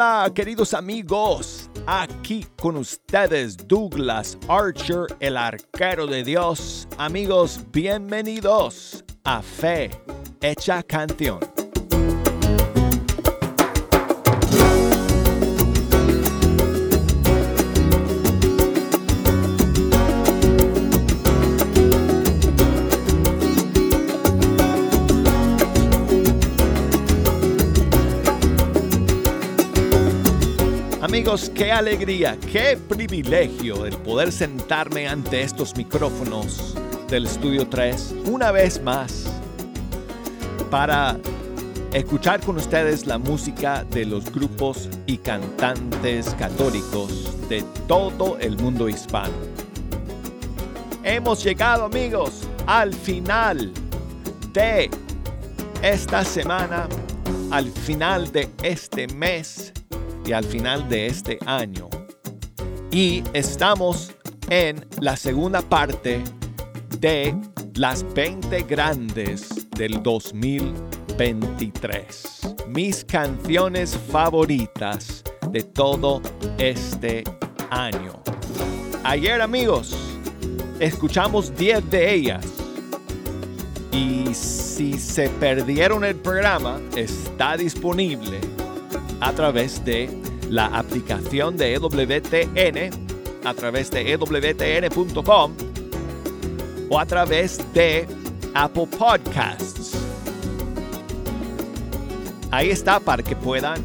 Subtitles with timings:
[0.00, 1.68] Hola, queridos amigos.
[1.84, 6.86] Aquí con ustedes Douglas Archer, el arquero de Dios.
[6.98, 9.90] Amigos, bienvenidos a Fe
[10.40, 11.40] Hecha Canción.
[31.28, 36.74] Qué alegría, qué privilegio el poder sentarme ante estos micrófonos
[37.06, 39.26] del Estudio 3 una vez más
[40.70, 41.18] para
[41.92, 48.88] escuchar con ustedes la música de los grupos y cantantes católicos de todo el mundo
[48.88, 49.34] hispano.
[51.04, 53.70] Hemos llegado amigos al final
[54.54, 54.88] de
[55.82, 56.88] esta semana,
[57.50, 59.74] al final de este mes
[60.32, 61.88] al final de este año.
[62.90, 64.12] Y estamos
[64.50, 66.22] en la segunda parte
[66.98, 67.34] de
[67.74, 72.56] las 20 grandes del 2023.
[72.68, 76.22] Mis canciones favoritas de todo
[76.58, 77.22] este
[77.70, 78.20] año.
[79.04, 79.96] Ayer amigos,
[80.80, 82.44] escuchamos 10 de ellas.
[83.92, 88.40] Y si se perdieron el programa, está disponible
[89.20, 90.08] a través de
[90.48, 92.90] la aplicación de EWTN,
[93.44, 95.52] a través de EWTN.com
[96.90, 98.06] o a través de
[98.54, 99.96] Apple Podcasts.
[102.50, 103.82] Ahí está para que puedan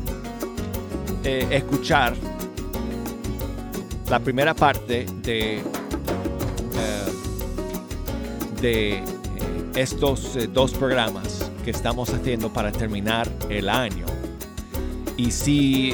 [1.23, 2.15] eh, escuchar
[4.09, 5.63] la primera parte de, eh,
[8.61, 9.03] de eh,
[9.75, 14.12] estos dos programas que estamos haciendo para terminar el año.
[15.15, 15.93] Y si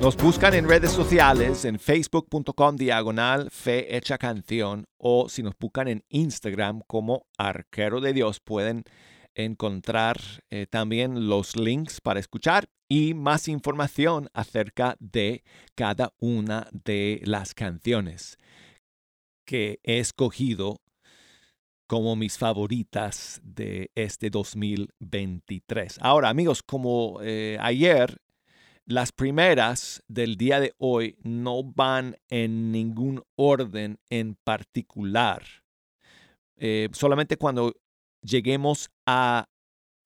[0.00, 5.86] nos buscan en redes sociales, en facebook.com diagonal fe hecha canción, o si nos buscan
[5.86, 8.82] en Instagram como arquero de Dios, pueden
[9.34, 10.18] encontrar
[10.50, 15.44] eh, también los links para escuchar y más información acerca de
[15.76, 18.38] cada una de las canciones
[19.44, 20.80] que he escogido
[21.86, 25.98] como mis favoritas de este 2023.
[26.00, 28.18] Ahora, amigos, como eh, ayer
[28.88, 35.42] las primeras del día de hoy no van en ningún orden en particular.
[36.56, 37.74] Eh, solamente cuando
[38.22, 39.50] lleguemos a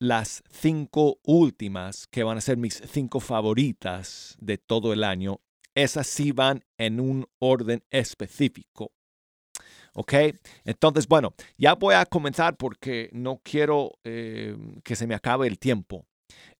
[0.00, 5.40] las cinco últimas, que van a ser mis cinco favoritas de todo el año,
[5.76, 8.90] esas sí van en un orden específico.
[9.94, 10.14] ¿Ok?
[10.64, 15.60] Entonces, bueno, ya voy a comenzar porque no quiero eh, que se me acabe el
[15.60, 16.04] tiempo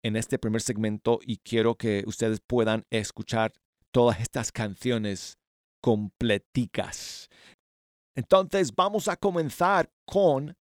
[0.03, 3.53] en este primer segmento y quiero que ustedes puedan escuchar
[3.91, 5.39] todas estas canciones
[5.81, 7.29] completicas.
[8.15, 10.57] Entonces vamos a comenzar con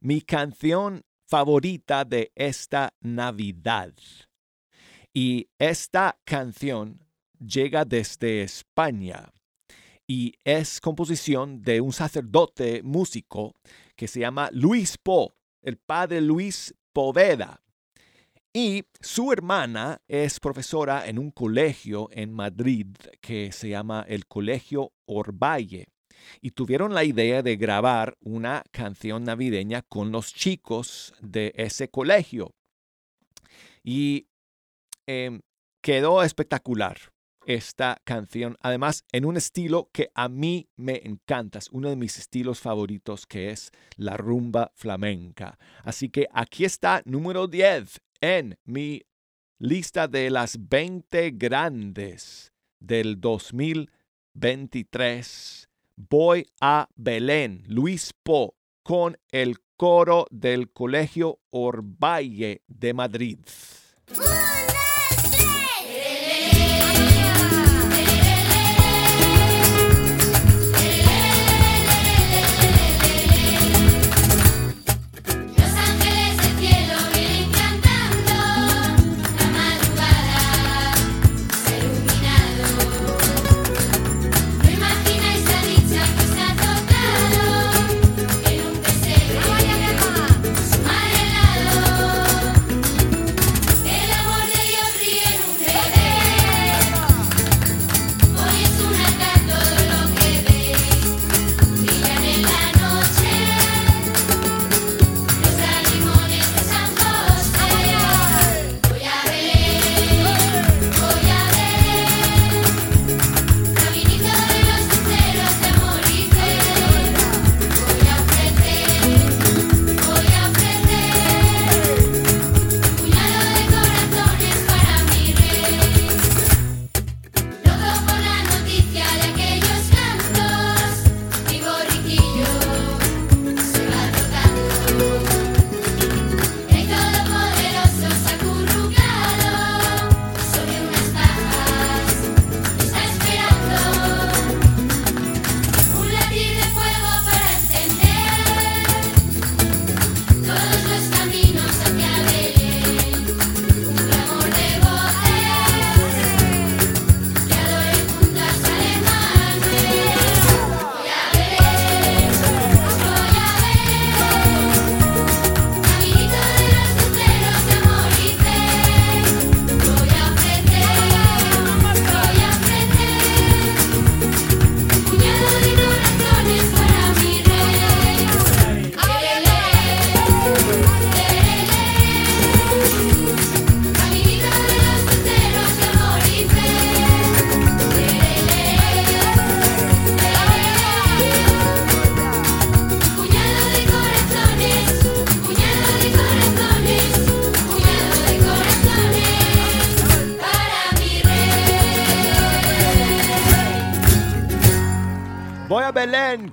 [0.00, 3.94] mi canción favorita de esta Navidad.
[5.14, 7.04] Y esta canción
[7.38, 9.32] llega desde España
[10.06, 13.54] y es composición de un sacerdote músico
[13.96, 17.60] que se llama Luis Po, el padre Luis Poveda.
[18.52, 22.88] Y su hermana es profesora en un colegio en Madrid
[23.20, 25.86] que se llama el Colegio Orvalle.
[26.40, 32.52] Y tuvieron la idea de grabar una canción navideña con los chicos de ese colegio.
[33.84, 34.26] Y
[35.06, 35.42] em,
[35.80, 36.98] quedó espectacular
[37.46, 42.18] esta canción, además en un estilo que a mí me encanta, es uno de mis
[42.18, 45.56] estilos favoritos que es la rumba flamenca.
[45.84, 49.02] Así que aquí está número 10 en mi
[49.58, 55.68] lista de las 20 grandes del 2023.
[55.96, 63.40] Voy a Belén, Luis Po, con el coro del Colegio Orvalle de Madrid.
[64.16, 64.89] María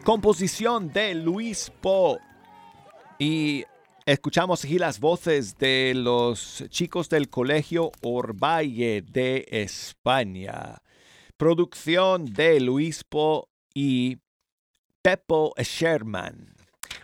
[0.08, 2.18] composición de Luis Po.
[3.20, 3.66] Y
[4.06, 10.82] escuchamos aquí las voces de los chicos del Colegio Orvalle de España.
[11.36, 14.20] Producción de Luis Po y
[15.02, 16.56] Peppo Sherman.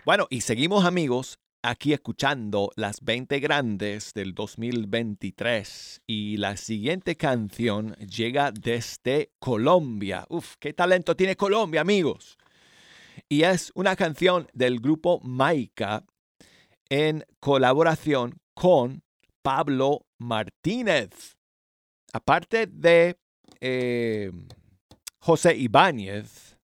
[0.06, 7.96] Bueno, y seguimos amigos aquí escuchando las 20 grandes del 2023 y la siguiente canción
[7.96, 10.26] llega desde Colombia.
[10.30, 12.38] Uf, qué talento tiene Colombia, amigos.
[13.34, 16.06] Y es una canción del grupo Maika
[16.88, 19.02] en colaboración con
[19.42, 21.36] Pablo Martínez.
[22.14, 23.18] Aparte de
[23.60, 24.32] eh,
[25.18, 26.60] José Ibáñez,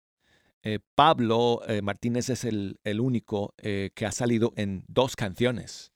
[0.64, 5.92] eh, Pablo eh, Martínez es el, único que ha salido en dos canciones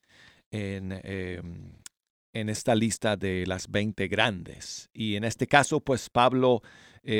[0.53, 1.73] en, em,
[2.33, 4.89] en, esta lista de las 20 grandes.
[4.93, 6.63] Y en este caso, pues Pablo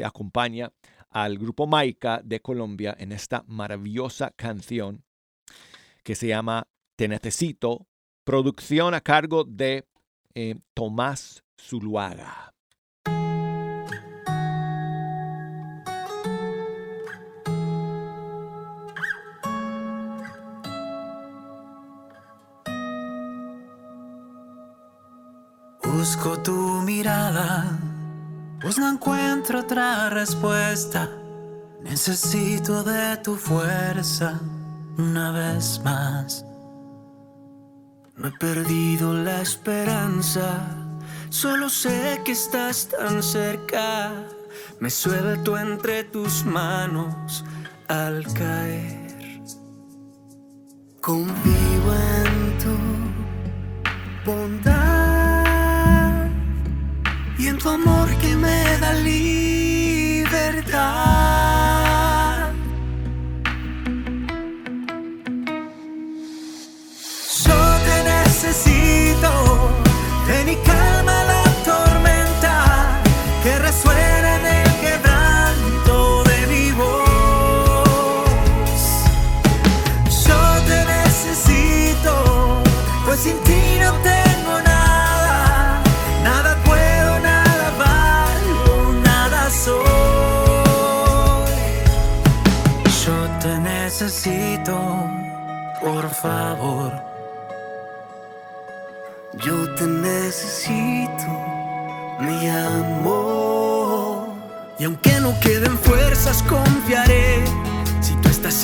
[0.05, 0.71] acompaña
[1.11, 5.05] al grupo Maica de Colombia en esta maravillosa canción
[6.03, 6.67] que se llama
[6.97, 7.87] Te Necesito,
[8.25, 9.87] producción a cargo de
[10.75, 12.55] Tomás Zuluaga.
[25.83, 26.53] Busco tu
[26.83, 27.79] mirada,
[28.61, 31.09] pues no encuentro otra respuesta.
[31.83, 34.39] Necesito de tu fuerza
[34.99, 36.45] una vez más.
[38.17, 40.61] No he perdido la esperanza,
[41.31, 44.13] solo sé que estás tan cerca.
[44.79, 47.45] Me suelto entre tus manos
[47.89, 49.41] al caer.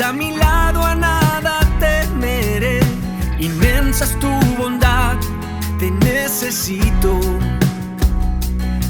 [0.06, 2.78] A mi lado, a nada temeré.
[3.40, 5.16] Inmensa es tu bondad,
[5.80, 7.18] te necesito.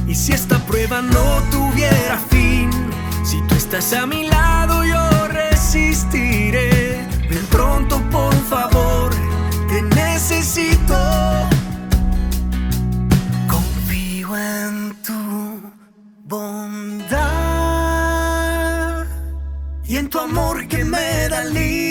[0.07, 2.71] Y si esta prueba no tuviera fin,
[3.25, 7.07] si tú estás a mi lado, yo resistiré.
[7.31, 9.11] Ven pronto, por favor,
[9.69, 11.56] te necesito.
[20.17, 21.86] Tu amor que me da por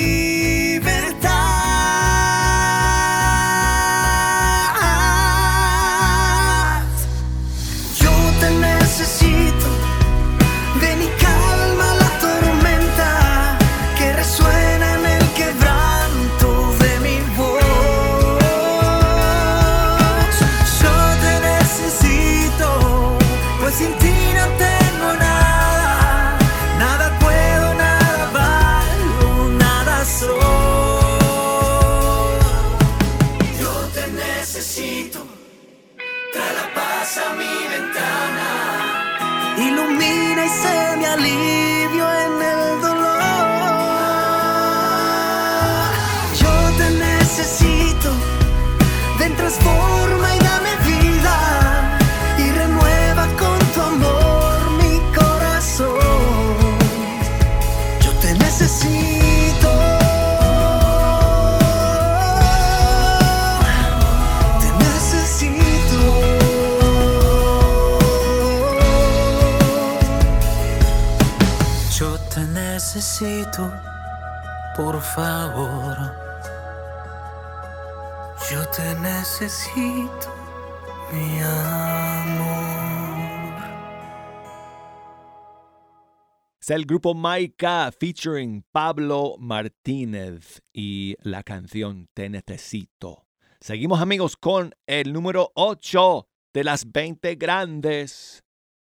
[86.67, 93.27] El grupo Maika featuring Pablo Martínez y la canción Te Necesito.
[93.61, 98.43] Seguimos amigos con el número 8 de las 20 grandes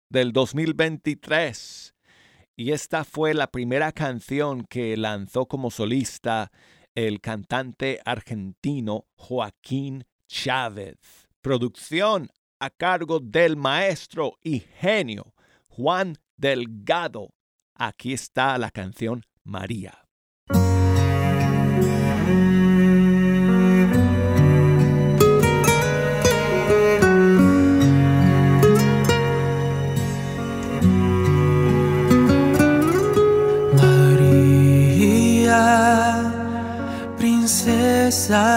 [0.09, 1.95] del 2023
[2.57, 6.51] y esta fue la primera canción que lanzó como solista
[6.93, 10.97] el cantante argentino Joaquín Chávez.
[11.41, 15.33] Producción a cargo del maestro y genio
[15.69, 17.29] Juan Delgado.
[17.83, 20.01] Aquí está la canción María.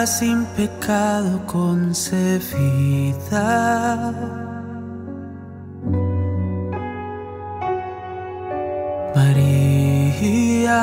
[0.07, 2.45] sin pecado concebida.
[9.15, 10.83] María,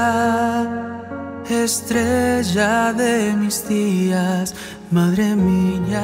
[1.50, 4.56] estrella de mis días,
[4.90, 6.02] Madre mía.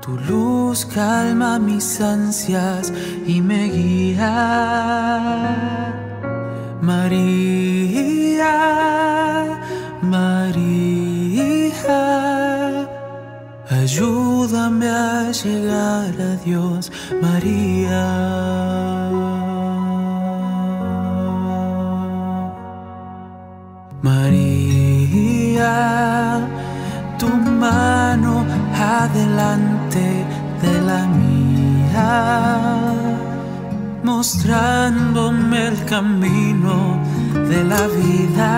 [0.00, 2.92] Tu luz calma mis ansias
[3.26, 4.32] y me guía.
[6.80, 8.54] María,
[10.02, 11.66] María,
[13.70, 18.06] ayúdame a llegar a Dios, María.
[24.02, 25.74] María,
[27.18, 30.24] tu mano adelante
[30.62, 32.10] de la mía,
[34.06, 37.02] mostrándome el camino
[37.50, 38.52] de la vida.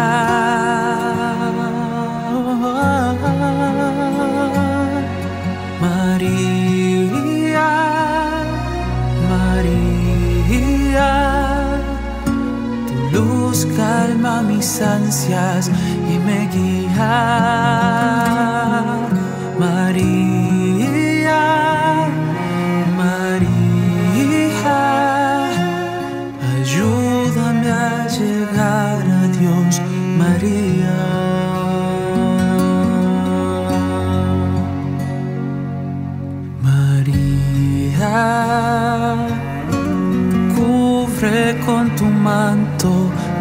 [5.81, 7.71] María,
[9.33, 11.11] María,
[12.87, 15.71] tu luz calma mis ansias
[16.13, 18.48] y me guía.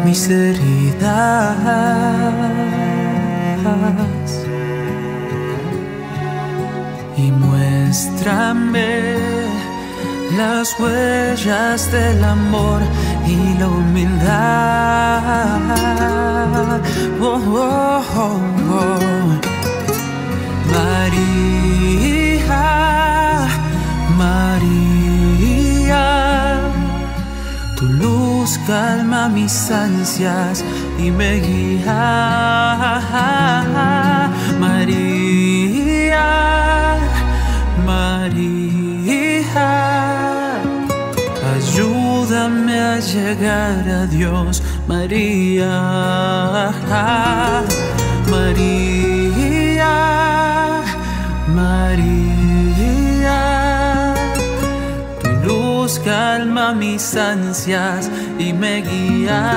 [0.08, 1.58] Mis heridas
[7.16, 9.16] y muéstrame
[10.36, 12.80] las huellas del amor
[13.26, 14.28] y la humildad.
[17.20, 18.90] Oh, oh, oh,
[20.72, 21.67] María,
[28.68, 30.62] calma mis ansias
[30.98, 32.98] y me guía.
[34.60, 35.48] María.
[37.86, 38.60] María,
[41.56, 45.74] ayúdame a llegar a Dios, María,
[48.30, 49.94] María,
[51.60, 53.40] María,
[55.22, 59.52] tu luz calma mis ansias y me guía,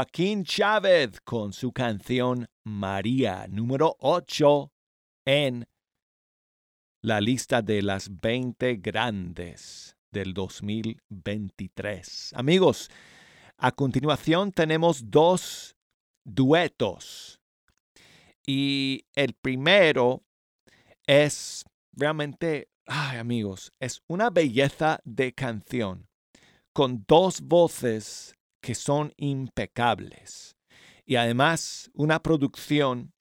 [0.00, 4.72] Joaquín Chávez con su canción María, número 8
[5.26, 5.68] en
[7.02, 12.32] la lista de las 20 grandes del 2023.
[12.34, 12.88] Amigos,
[13.58, 15.76] a continuación tenemos dos
[16.24, 17.38] duetos.
[18.46, 20.22] Y el primero
[21.06, 26.08] es realmente, ay amigos, es una belleza de canción
[26.72, 30.56] con dos voces que son impecables.
[31.04, 33.12] Y además una producción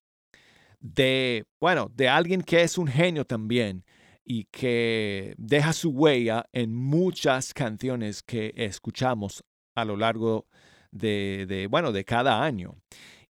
[0.79, 3.85] de, bueno, de alguien que es un genio también
[4.23, 9.43] y que deja su huella en muchas canciones que escuchamos
[9.75, 10.47] a lo largo
[10.91, 12.75] de, bueno, de cada año.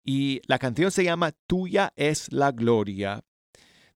[0.04, 3.24] Y la canción se llama Tuya es la Gloria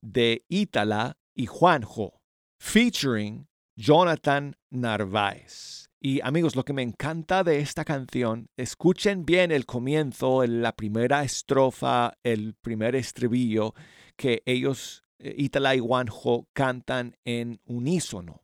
[0.01, 2.21] de Ítala y Juanjo,
[2.59, 5.82] featuring Jonathan Narváez.
[6.05, 11.23] Y amigos, lo que me encanta de esta canción, escuchen bien el comienzo, la primera
[11.23, 13.73] estrofa, el primer estribillo
[14.17, 18.43] que ellos, eh, Ítala y Juanjo, cantan en unísono.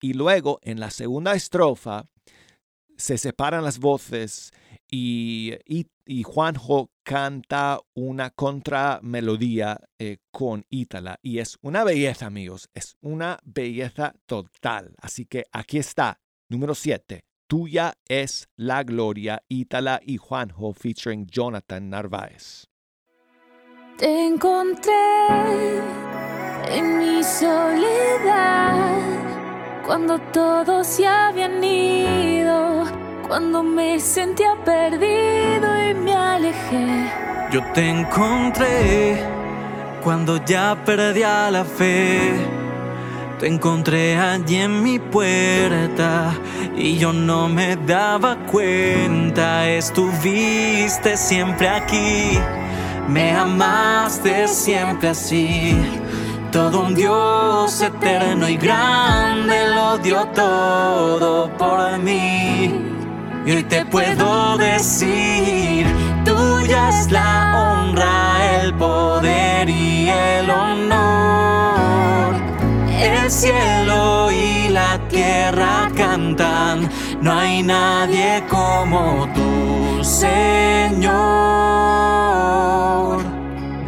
[0.00, 2.06] Y luego en la segunda estrofa
[2.96, 4.52] se separan las voces
[4.88, 11.18] y, y, Juanjo canta una contramelodía eh, con Ítala.
[11.20, 14.94] Y es una belleza, amigos, es una belleza total.
[14.98, 16.21] Así que aquí está,
[16.52, 17.24] número 7.
[17.48, 22.66] Tuya es la gloria, Ítala y Juanjo featuring Jonathan Narváez.
[23.98, 24.92] Te encontré
[26.68, 28.98] en mi soledad
[29.84, 32.84] cuando todos se habían ido,
[33.26, 37.10] cuando me sentía perdido y me alejé.
[37.50, 39.22] Yo te encontré
[40.02, 42.61] cuando ya perdía la fe.
[43.42, 46.32] Te encontré allí en mi puerta
[46.76, 49.68] y yo no me daba cuenta.
[49.68, 52.38] Estuviste siempre aquí,
[53.08, 55.76] me amaste siempre así
[56.52, 62.72] todo un Dios eterno y grande lo dio todo por mí.
[63.44, 65.84] Y hoy te puedo decir,
[66.24, 72.11] tuya es la honra, el poder y el honor.
[73.22, 81.12] El cielo y la tierra cantan, no hay nadie como tú, Señor.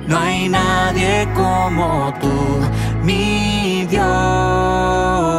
[0.07, 2.31] No hay nadie como tú,
[3.03, 5.34] mi Dios.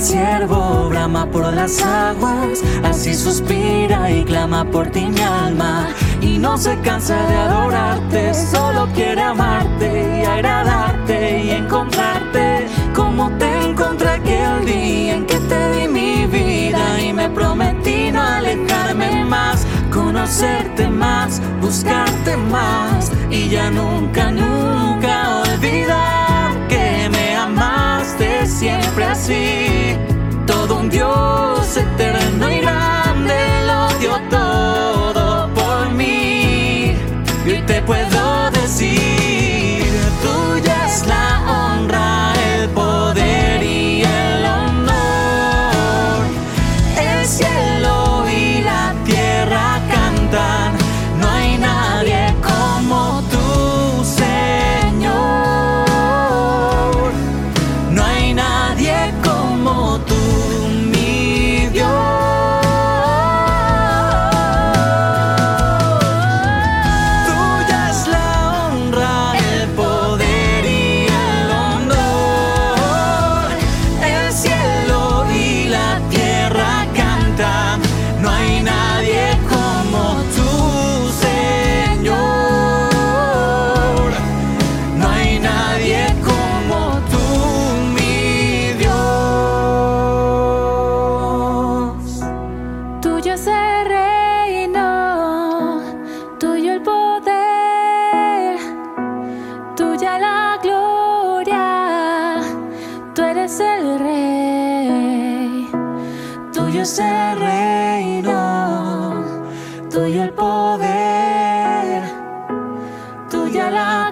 [0.00, 5.88] El ciervo brama por las aguas, así suspira y clama por ti mi alma.
[6.22, 13.50] Y no se cansa de adorarte, solo quiere amarte y agradarte y encontrarte como te
[13.68, 19.66] encontré aquel día en que te di mi vida y me prometí no alejarme más,
[19.92, 29.89] conocerte más, buscarte más y ya nunca, nunca olvidar que me amaste siempre así.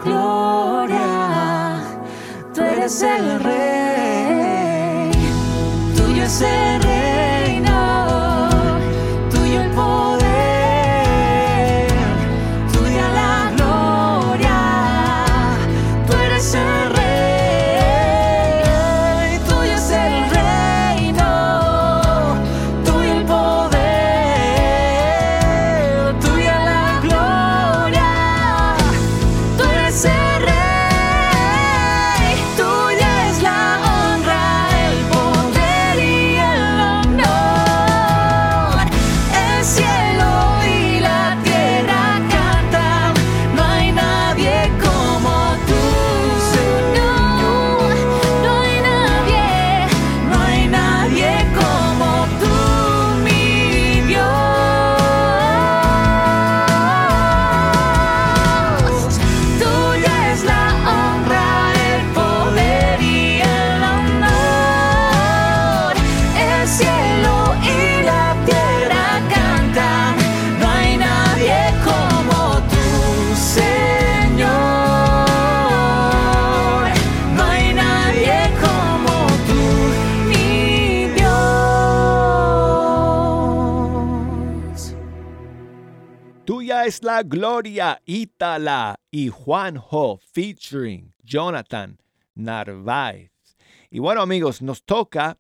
[0.05, 1.81] Gloria,
[2.55, 5.11] tú eres el rey,
[5.97, 6.88] tuyo es el reino,
[87.23, 91.99] gloria, Ítala y Juanjo featuring Jonathan
[92.35, 93.31] Narváez.
[93.91, 95.39] Y bueno amigos, nos toca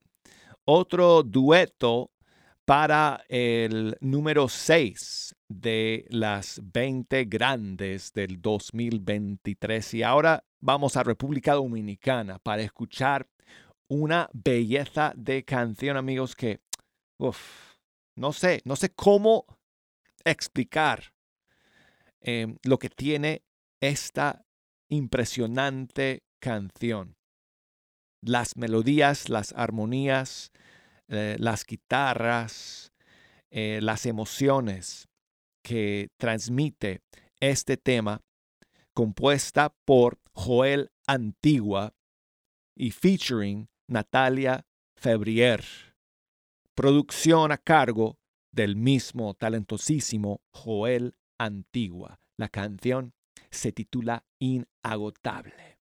[0.64, 2.10] otro dueto
[2.64, 9.94] para el número 6 de las 20 grandes del 2023.
[9.94, 13.26] Y ahora vamos a República Dominicana para escuchar
[13.88, 16.60] una belleza de canción, amigos, que,
[18.16, 19.46] no sé, no sé cómo
[20.24, 21.02] explicar
[22.20, 23.42] em, lo que tiene
[23.80, 24.44] esta
[24.88, 27.16] impresionante canción.
[28.22, 30.50] Las melodías, las armonías,
[31.08, 32.92] eh, las guitarras,
[33.50, 35.08] eh, las emociones
[35.62, 37.02] que transmite
[37.40, 38.20] este tema,
[38.94, 41.94] compuesta por Joel Antigua
[42.76, 45.64] y featuring Natalia Febrier.
[46.74, 48.18] Producción a cargo
[48.52, 52.20] del mismo talentosísimo Joel Antigua.
[52.36, 53.14] La canción
[53.50, 55.78] se titula Inagotable.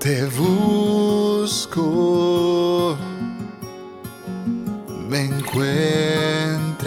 [0.00, 1.80] Te busco,
[5.50, 6.86] encuentras,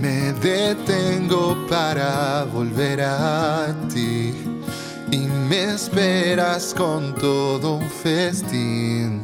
[0.00, 4.32] me detengo para volver a ti
[5.10, 9.22] y me esperas con todo un festín.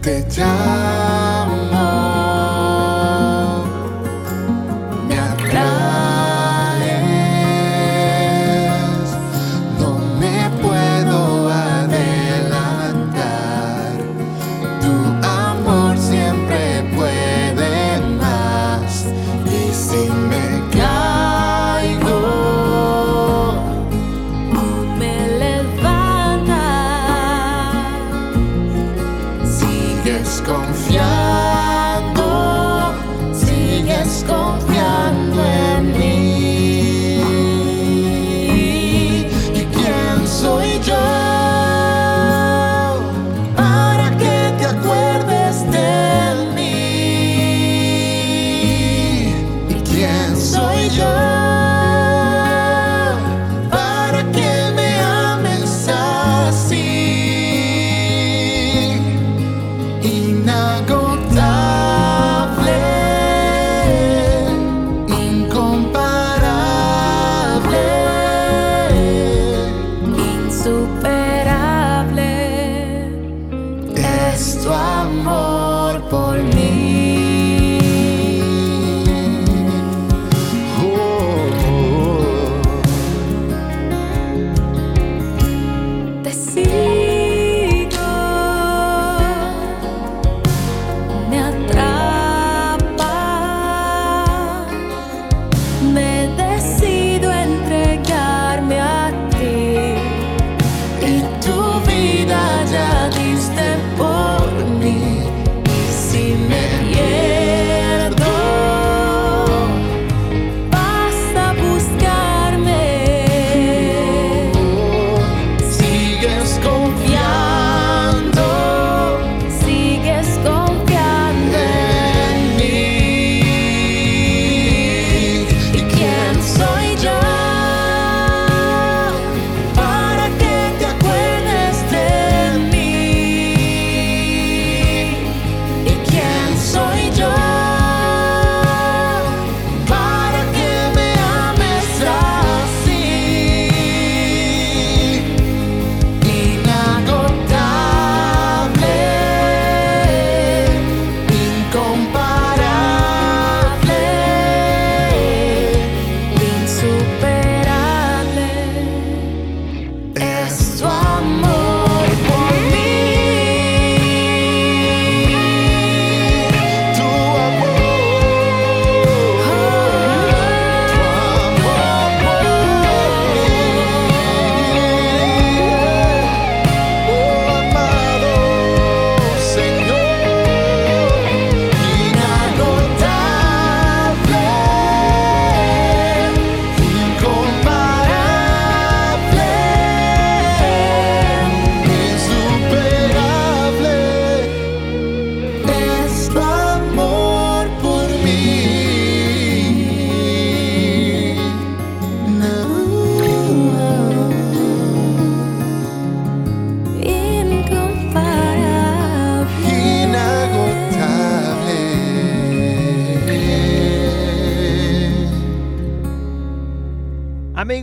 [0.00, 1.82] Te llamo.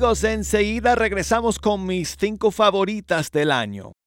[0.10, 3.99] Enseguida regresamos con mis cinco favoritas del año.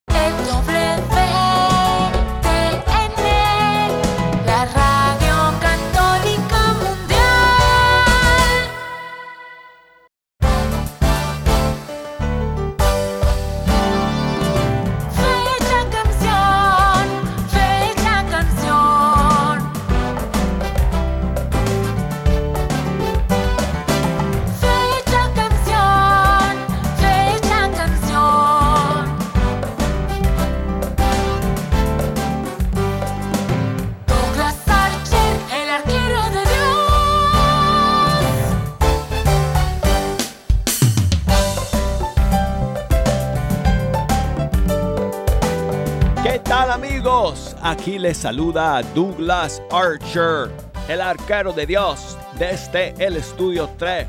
[47.82, 50.52] Aquí les saluda Douglas Archer,
[50.88, 54.06] el arquero de Dios, desde el estudio 3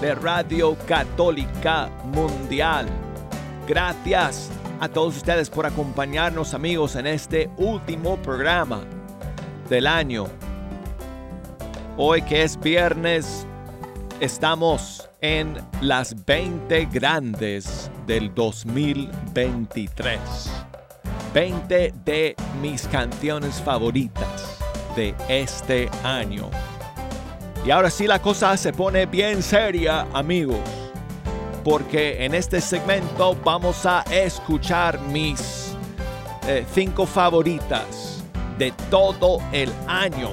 [0.00, 2.86] de Radio Católica Mundial.
[3.66, 8.84] Gracias a todos ustedes por acompañarnos amigos en este último programa
[9.68, 10.26] del año.
[11.96, 13.48] Hoy que es viernes,
[14.20, 20.65] estamos en las 20 grandes del 2023.
[21.36, 24.58] 20 de mis canciones favoritas
[24.96, 26.50] de este año.
[27.62, 30.66] Y ahora sí la cosa se pone bien seria, amigos,
[31.62, 35.76] porque en este segmento vamos a escuchar mis
[36.72, 38.24] 5 eh, favoritas
[38.56, 40.30] de todo el año.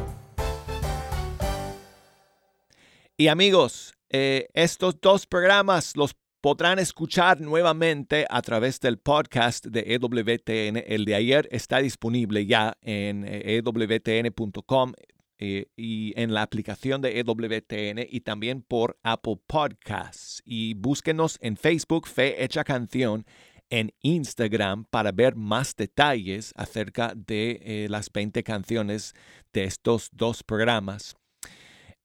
[3.17, 9.95] Y amigos, eh, estos dos programas los podrán escuchar nuevamente a través del podcast de
[9.95, 10.83] EWTN.
[10.85, 14.91] El de ayer está disponible ya en ewtn.com
[15.39, 20.41] eh, y en la aplicación de EWTN y también por Apple Podcasts.
[20.43, 23.25] Y búsquenos en Facebook Fe Hecha Canción,
[23.69, 29.13] en Instagram para ver más detalles acerca de eh, las 20 canciones
[29.53, 31.15] de estos dos programas.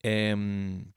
[0.01, 0.93] Em,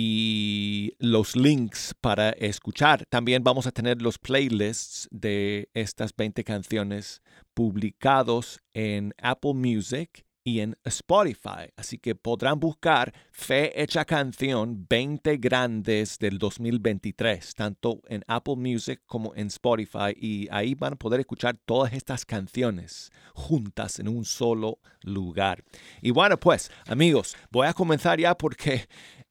[0.00, 3.04] y los links para escuchar.
[3.08, 7.20] También vamos a tener los playlists de estas 20 canciones
[7.52, 11.72] publicados en Apple Music y en Spotify.
[11.76, 19.02] Así que podrán buscar Fe Hecha Canción 20 Grandes del 2023, tanto en Apple Music
[19.04, 20.14] como en Spotify.
[20.16, 25.64] Y ahí van a poder escuchar todas estas canciones juntas en un solo lugar.
[26.00, 28.86] Y bueno, pues amigos, voy a comenzar ya porque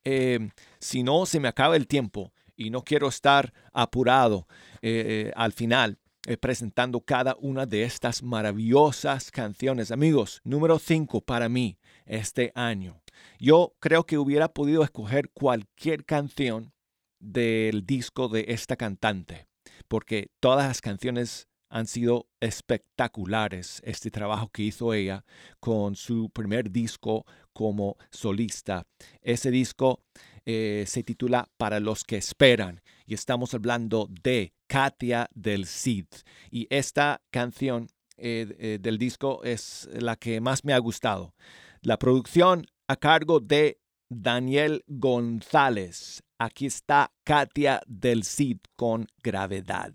[0.09, 4.47] Em, si no se me acaba el tiempo y no quiero estar apurado
[4.81, 9.91] eh, eh, al final eh, presentando cada una de estas maravillosas canciones.
[9.91, 13.01] Amigos, número 5 para mí este año.
[13.37, 16.71] Yo creo que hubiera podido escoger cualquier canción
[17.19, 19.49] del disco de esta cantante,
[19.89, 25.25] porque todas las canciones han sido espectaculares este trabajo que hizo ella
[25.59, 28.85] con su primer disco como solista.
[29.21, 30.01] Ese disco
[30.45, 36.07] eh, se titula Para los que esperan y estamos hablando de Katia del Cid.
[36.51, 41.33] Y esta canción eh, eh, del disco es la que más me ha gustado.
[41.81, 46.23] La producción a cargo de Daniel González.
[46.39, 49.93] Aquí está Katia del Cid con gravedad.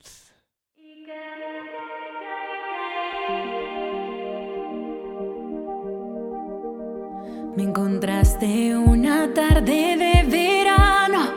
[7.54, 11.28] Me encontraste una tarde de verano,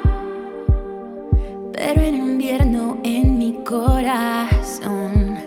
[1.73, 5.37] pero en invierno en mi corazón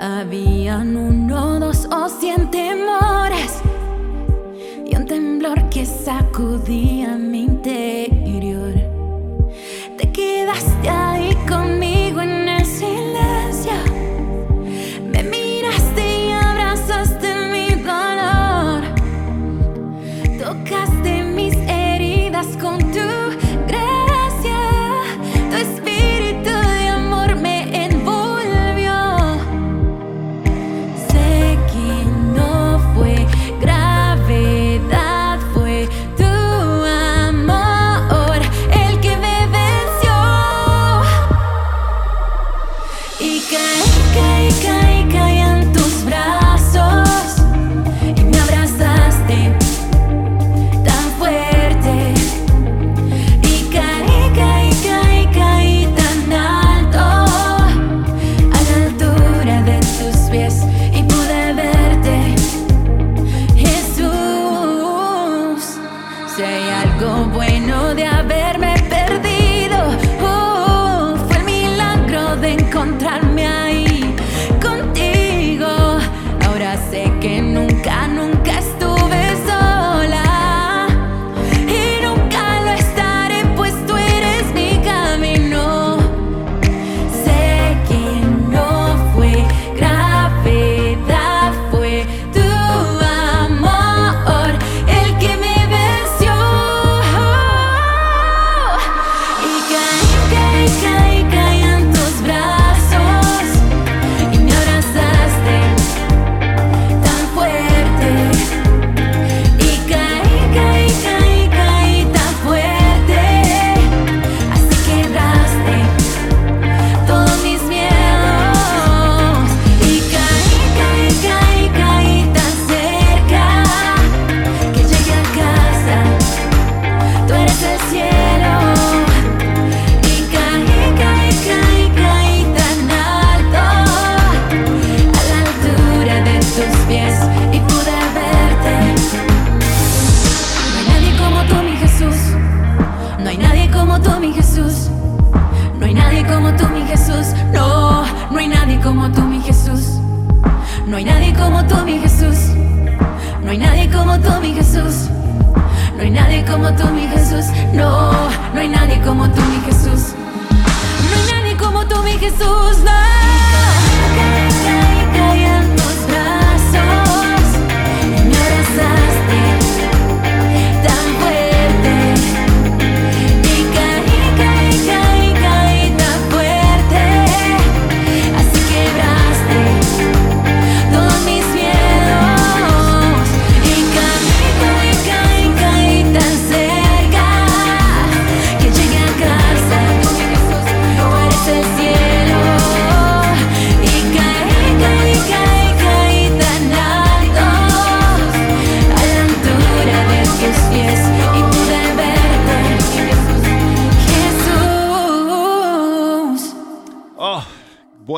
[0.00, 3.60] habían uno, dos o cien temores
[4.84, 8.03] y un temblor que sacudía mi interior.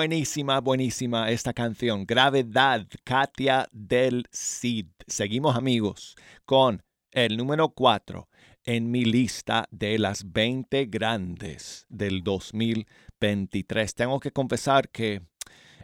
[0.06, 2.06] Buenísima, buenísima esta canción.
[2.06, 4.86] Gravedad, Katia del Cid.
[5.08, 6.80] Seguimos amigos con
[7.10, 8.28] el número 4
[8.62, 13.96] en mi lista de las 20 grandes del 2023.
[13.96, 15.22] Tengo que confesar que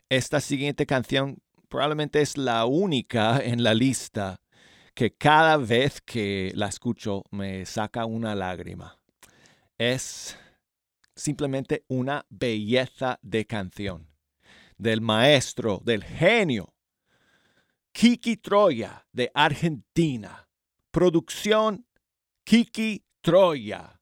[0.08, 4.40] esta siguiente canción probablemente es la única en la lista
[4.94, 9.00] que cada vez que la escucho me saca una lágrima.
[9.78, 10.38] Es
[11.16, 14.11] simplemente una belleza de canción
[14.82, 16.74] del maestro, del genio.
[17.92, 20.48] Kiki Troya de Argentina.
[20.90, 21.86] Producción
[22.44, 24.00] Kiki Troya.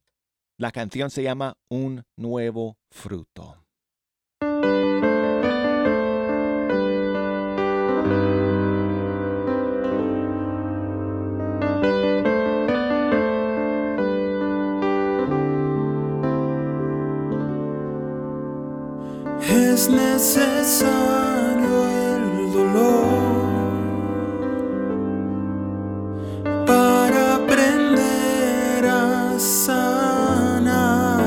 [0.57, 3.60] La canción se llama Un nuevo fruto.
[19.51, 20.95] Es necesario
[21.89, 23.05] el dolor
[26.67, 31.21] para aprender a sanar.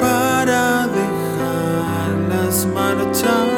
[0.00, 3.51] para dejarlas marchar.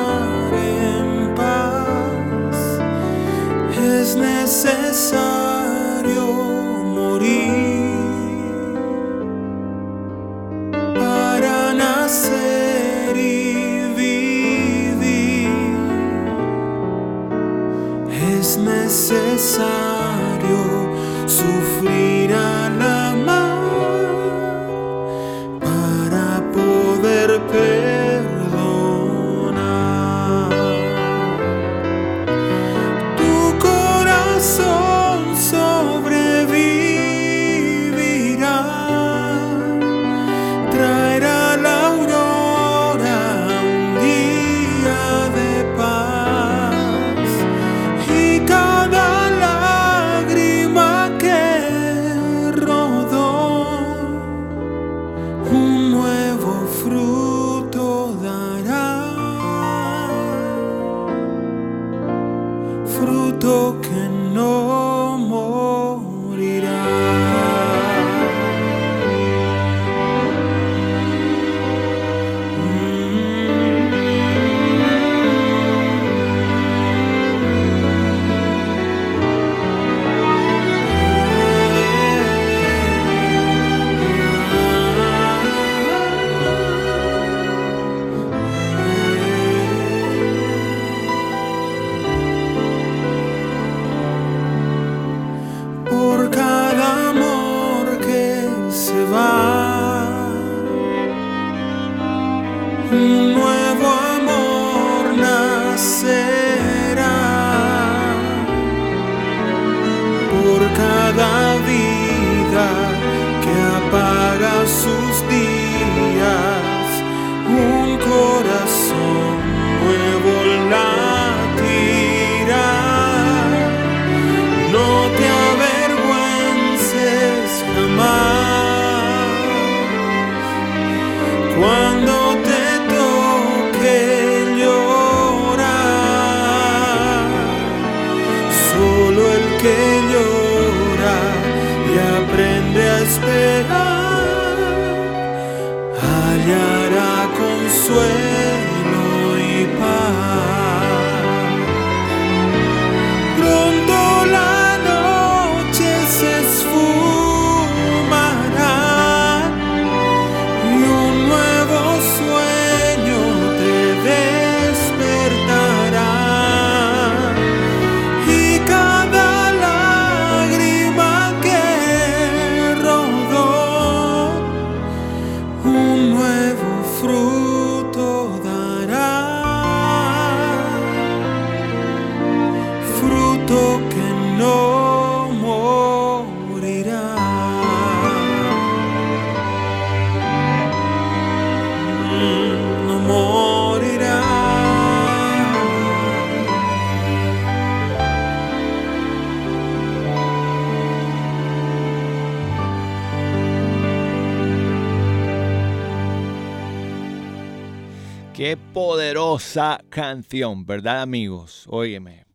[208.52, 211.64] Poderosa canción, ¿verdad amigos?
[211.66, 212.26] Óyeme,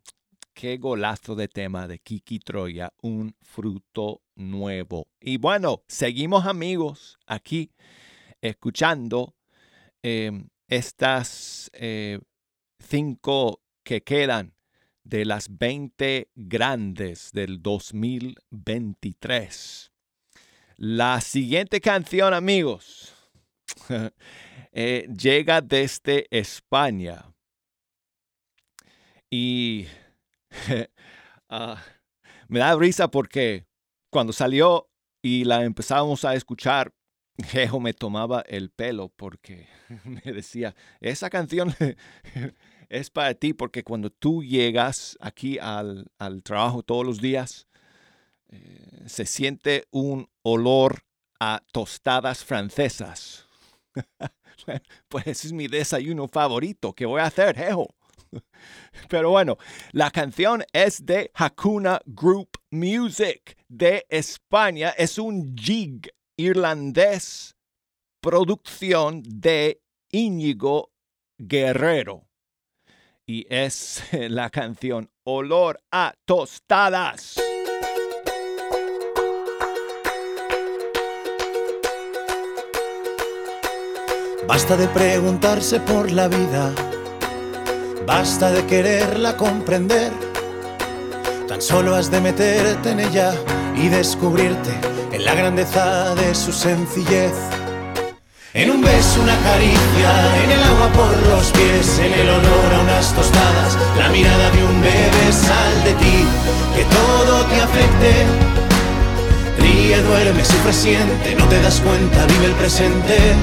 [0.56, 5.06] qué golazo de tema de Kiki Troya, un fruto nuevo.
[5.22, 7.70] Y bueno, seguimos amigos aquí
[8.42, 9.36] escuchando
[10.02, 12.18] em, estas eh,
[12.80, 14.56] cinco que quedan
[15.04, 19.92] de las 20 grandes del 2023.
[20.78, 23.19] La siguiente canción, amigos.
[24.72, 27.26] Eh, llega desde España.
[29.32, 29.88] Y
[31.50, 31.82] ah,
[32.48, 33.66] me da risa porque
[34.12, 34.88] cuando salió
[35.24, 36.94] y la empezamos a escuchar,
[37.48, 39.68] Jejo me tomaba el pelo porque
[40.04, 41.74] me decía, esa canción
[42.90, 46.12] es para ti porque cuando tú llegas aquí al,
[46.44, 47.68] trabajo todos los días,
[48.50, 51.06] eh, se siente un olor
[51.40, 53.49] a tostadas francesas.
[55.08, 56.94] pues ese es mi desayuno favorito.
[56.94, 57.88] ¿Qué voy a hacer, jejo?
[59.10, 59.58] Pero bueno,
[59.92, 64.90] la canción es de Hakuna Group Music de España.
[64.98, 67.56] Es un jig irlandés,
[68.22, 69.82] producción de
[70.12, 70.92] Íñigo
[71.38, 72.28] Guerrero.
[73.26, 77.49] Y es la canción Olor a Tostadas.
[84.50, 86.74] Basta de preguntarse por la vida,
[88.08, 90.12] basta de quererla comprender.
[91.48, 93.32] Tan solo has de meterte en ella
[93.76, 94.72] y descubrirte
[95.12, 97.32] en la grandeza de su sencillez.
[98.56, 102.82] En un beso, una caricia, en el agua por los pies, en el olor a
[102.82, 106.26] unas tostadas, la mirada de un bebé, sal de ti,
[106.76, 108.26] que todo te afecte.
[109.60, 113.36] Ríe, duerme, sufre, siente, no te das cuenta, vive el presente.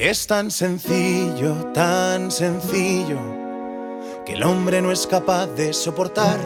[0.00, 3.18] Es tan sencillo, tan sencillo,
[4.24, 6.38] que el hombre no es capaz de soportar.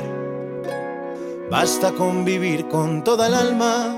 [1.53, 3.97] Basta con vivir con toda el alma,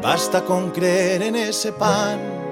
[0.00, 2.45] basta con creer en ese pan.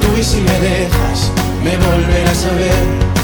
[0.00, 1.30] Tú y si me dejas,
[1.62, 3.14] me volverás a ver.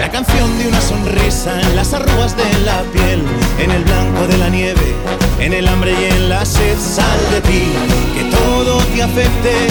[0.00, 3.22] La canción de una sonrisa, en las arrugas de la piel,
[3.58, 4.94] en el blanco de la nieve,
[5.38, 7.64] en el hambre y en la sed, sal de ti,
[8.14, 9.68] que todo te afecte.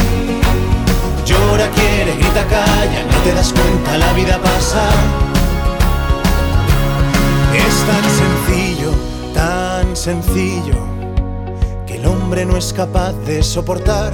[1.26, 4.90] Llora, quiere, grita, calla, no te das cuenta, la vida pasa.
[7.54, 10.76] Es tan sencillo tan sencillo
[11.88, 14.14] que el hombre no es capaz de soportar.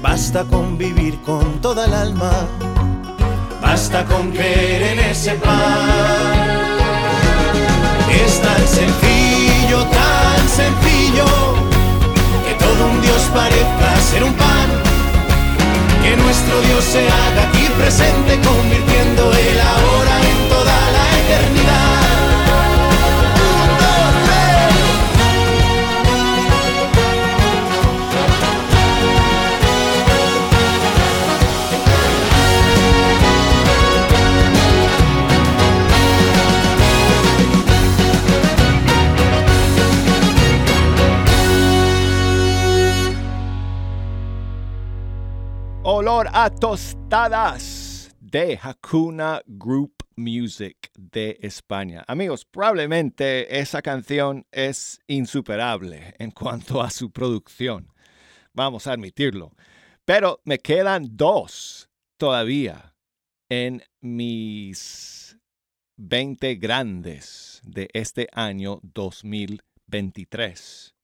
[0.00, 2.30] Basta con vivir con toda el alma,
[3.60, 6.48] basta con creer en ese pan.
[8.24, 11.26] Es tan sencillo, tan sencillo,
[12.46, 14.68] que todo un Dios parezca ser un pan.
[16.02, 21.97] Que nuestro Dios se haga aquí presente, convirtiendo el ahora en toda la eternidad.
[46.26, 52.02] A tostadas de Hakuna Group Music de España.
[52.08, 57.92] Amigos, probablemente esa canción es insuperable en cuanto a su producción.
[58.52, 59.52] Vamos a admitirlo.
[60.04, 62.96] Pero me quedan dos todavía
[63.48, 65.38] en mis
[65.98, 70.96] 20 grandes de este año 2023.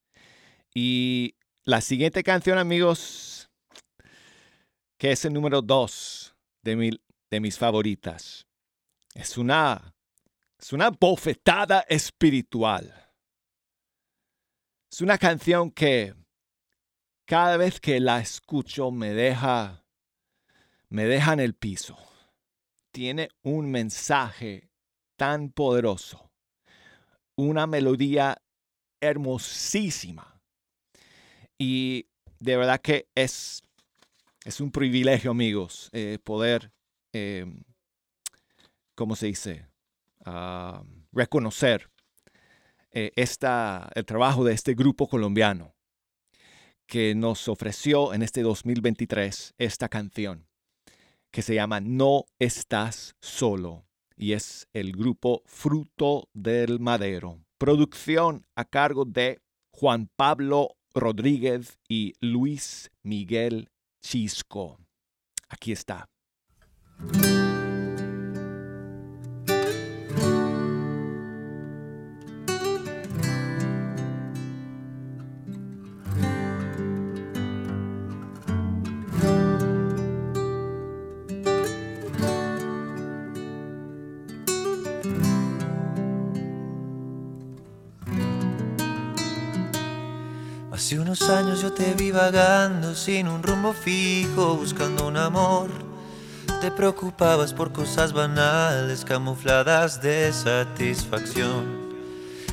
[0.75, 3.34] Y la siguiente canción, amigos,
[5.05, 6.99] que es el número dos de,
[7.31, 8.47] de mis favoritas.
[9.15, 9.95] Es una,
[10.59, 13.13] es una bofetada espiritual.
[14.91, 16.15] Es una canción que
[17.27, 19.85] cada vez que la escucho me deja,
[20.89, 21.99] me deja en el piso.
[22.91, 24.71] Tiene un mensaje
[25.19, 26.33] tan poderoso,
[27.37, 28.41] una melodía
[29.03, 30.41] hermosísima.
[31.59, 32.07] Y
[32.39, 33.63] de verdad que es,
[34.45, 36.71] es un privilegio, amigos, eh, poder,
[37.13, 37.47] eh,
[38.95, 39.67] ¿cómo se dice?
[40.25, 41.91] Ah, reconocer
[42.91, 45.75] eh, esta, el trabajo de este grupo colombiano
[46.87, 50.47] que nos ofreció en este 2023 esta canción
[51.31, 53.87] que se llama No estás solo
[54.17, 57.41] y es el grupo Fruto del Madero.
[57.59, 59.41] Producción a cargo de
[59.73, 63.71] Juan Pablo Rodríguez y Luis Miguel
[64.05, 64.77] Chisco.
[65.49, 66.05] Aquí está.
[91.29, 95.71] Años yo te vi vagando sin un rumbo fijo, buscando un amor.
[96.61, 101.65] Te preocupabas por cosas banales, camufladas de satisfacción.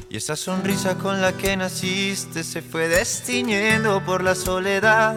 [0.09, 5.15] Y esa sonrisa con la que naciste se fue destiñendo por la soledad.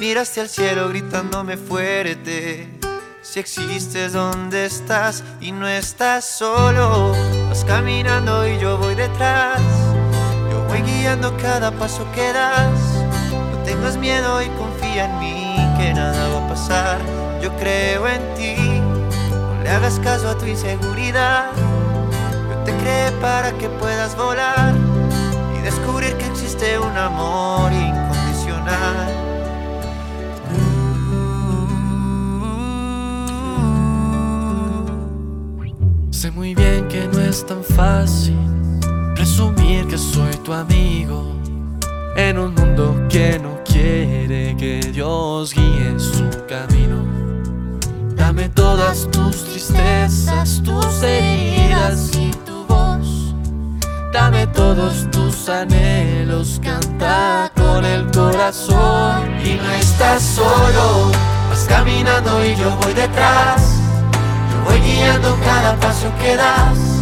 [0.00, 2.76] Miraste al cielo gritándome fuerte.
[3.22, 5.22] Si existes, ¿dónde estás?
[5.40, 7.12] Y no estás solo.
[7.48, 9.87] Vas caminando y yo voy detrás.
[10.68, 13.02] Voy guiando cada paso que das.
[13.50, 16.98] No tengas miedo y confía en mí, que nada va a pasar.
[17.42, 18.56] Yo creo en ti.
[19.30, 21.52] No le hagas caso a tu inseguridad.
[22.50, 24.74] Yo te creé para que puedas volar
[25.58, 29.08] y descubrir que existe un amor incondicional.
[36.10, 38.57] Sé muy bien que no es tan fácil
[39.38, 41.32] presumir que soy tu amigo
[42.16, 47.04] en un mundo que no quiere que Dios guíe su camino.
[48.16, 53.32] Dame todas tus tristezas, tus heridas y tu voz.
[54.12, 59.22] Dame todos tus anhelos, canta con el corazón.
[59.44, 61.12] Y no estás solo,
[61.48, 63.76] vas caminando y yo voy detrás.
[64.50, 66.97] Yo voy guiando cada paso que das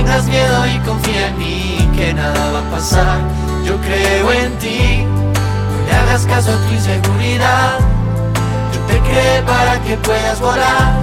[0.00, 3.18] tengas miedo y confía en mí, que nada va a pasar.
[3.64, 7.78] Yo creo en ti, no le hagas caso a tu inseguridad.
[8.72, 10.94] Yo te creé para que puedas volar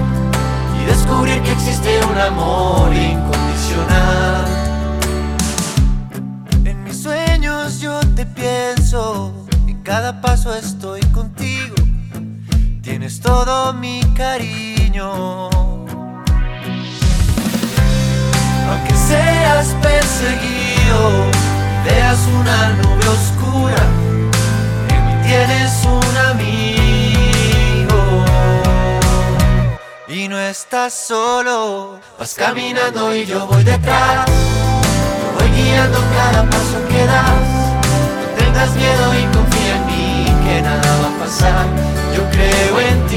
[0.80, 4.44] y descubrir que existe un amor incondicional.
[6.64, 9.32] En mis sueños yo te pienso,
[9.68, 11.76] en cada paso estoy contigo.
[12.82, 15.77] Tienes todo mi cariño
[19.08, 21.00] seas perseguido,
[21.84, 23.82] veas una nube oscura,
[24.94, 28.00] en mí tienes un amigo.
[30.08, 34.26] Y no estás solo, vas caminando y yo voy detrás,
[35.38, 37.48] voy guiando cada paso que das.
[38.20, 41.66] No tengas miedo y confía en mí, que nada va a pasar.
[42.14, 43.07] Yo creo en ti,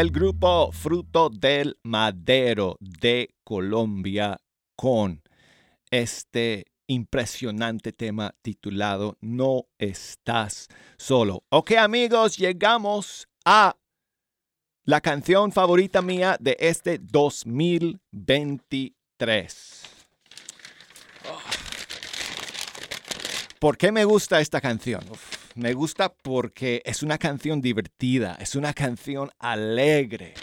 [0.00, 4.40] el grupo Fruto del Madero de Colombia
[4.74, 5.22] con
[5.88, 10.66] este impresionante tema titulado No estás
[10.96, 11.44] solo.
[11.48, 13.76] Ok amigos, llegamos a
[14.82, 19.82] la canción favorita mía de este 2023.
[23.60, 25.04] ¿Por qué me gusta esta canción?
[25.54, 30.34] Me gusta porque es una canción divertida, es una canción alegre.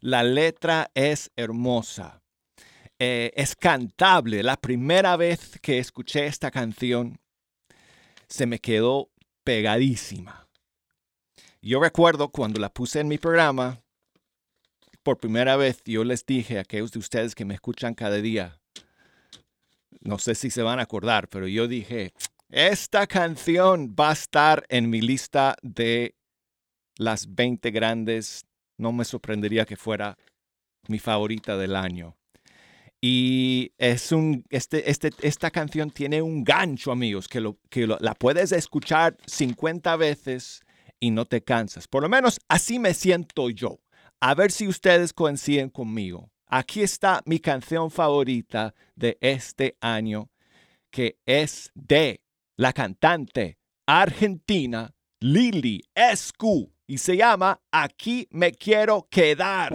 [0.00, 2.22] La letra es hermosa.
[2.98, 4.42] Eh, es cantable.
[4.42, 7.18] La primera vez que escuché esta canción
[8.28, 9.10] se me quedó
[9.44, 10.48] pegadísima.
[11.62, 13.80] Yo recuerdo cuando la puse en mi programa,
[15.02, 18.60] por primera vez yo les dije a aquellos de ustedes que me escuchan cada día,
[20.00, 22.12] no sé si se van a acordar, pero yo dije,
[22.50, 26.14] esta canción va a estar en mi lista de
[26.96, 28.44] las 20 grandes.
[28.78, 30.16] No me sorprendería que fuera
[30.88, 32.16] mi favorita del año.
[33.00, 38.14] Y es un, este, este, esta canción tiene un gancho, amigos, que, lo, que la
[38.14, 40.62] puedes escuchar 50 veces
[41.00, 41.86] y no te cansas.
[41.86, 43.80] Por lo menos así me siento yo.
[44.20, 46.30] A ver si ustedes coinciden conmigo.
[46.46, 50.30] Aquí está mi canción favorita de este año,
[50.90, 52.23] que es de
[52.56, 54.90] la cantante argentina
[55.20, 59.72] Lili Escu y se llama Aquí me quiero quedar.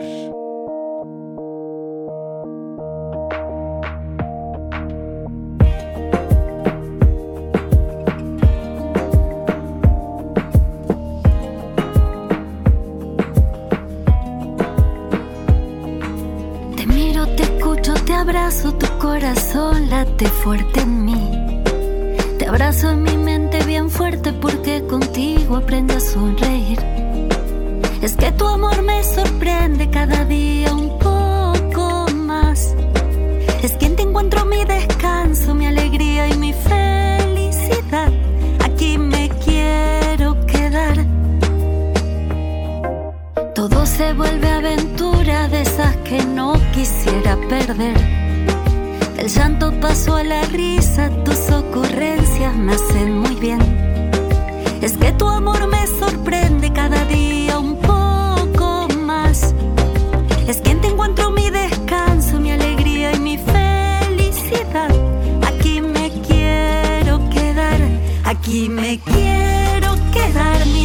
[16.76, 21.39] Te miro, te escucho, te abrazo, tu corazón late fuerte en mí
[22.50, 26.80] abrazo mi mente bien fuerte porque contigo aprendo a sonreír.
[28.02, 32.74] Es que tu amor me sorprende cada día un poco más.
[33.62, 38.12] Es quien te encuentro mi descanso, mi alegría y mi felicidad.
[38.66, 41.06] Aquí me quiero quedar.
[43.54, 48.19] Todo se vuelve aventura de esas que no quisiera perder
[49.20, 53.60] el llanto pasó a la risa, tus ocurrencias me hacen muy bien.
[54.82, 59.54] Es que tu amor me sorprende cada día un poco más.
[60.48, 64.90] Es quien te encuentro mi descanso, mi alegría y mi felicidad.
[65.46, 67.80] Aquí me quiero quedar,
[68.24, 70.79] aquí me quiero quedar.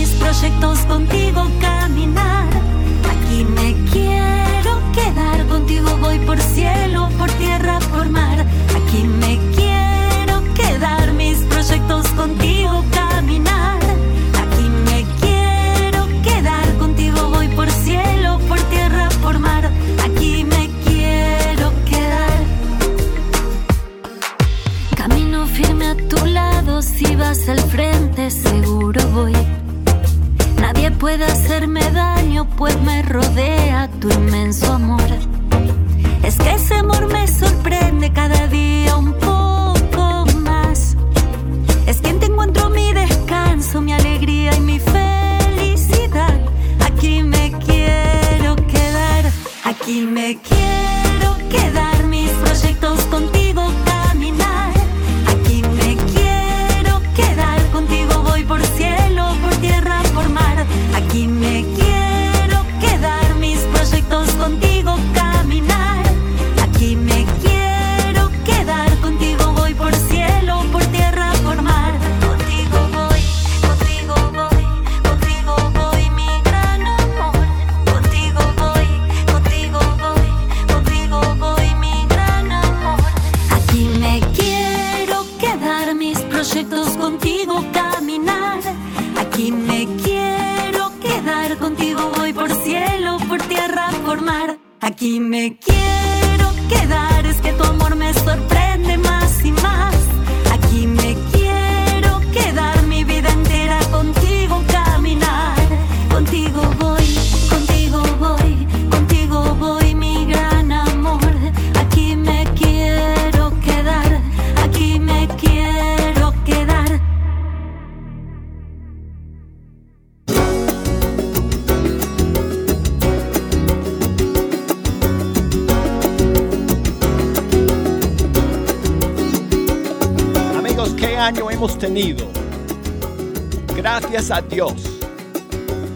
[134.31, 134.73] A Dios.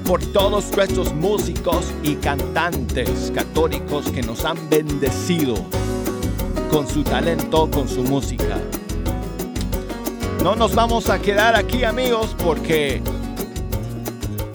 [0.05, 5.55] por todos nuestros músicos y cantantes católicos que nos han bendecido
[6.71, 8.59] con su talento, con su música.
[10.43, 13.01] No nos vamos a quedar aquí amigos porque